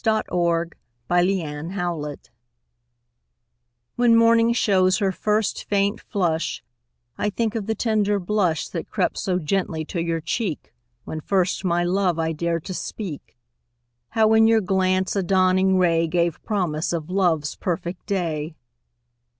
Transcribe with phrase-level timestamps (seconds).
[0.31, 0.71] MORNING,
[1.11, 2.31] NOON AND NIGHT
[3.97, 6.63] When morning shows her first faint flush,
[7.19, 11.63] I think of the tender blush That crept so gently to your cheek When first
[11.63, 13.37] my love I dared to speak;
[14.09, 18.55] How, in your glance, a dawning ray Gave promise of love's perfect day.